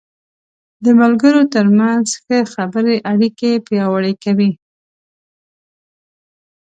[0.83, 4.51] د ملګرو تر منځ ښه خبرې اړیکې پیاوړې کوي.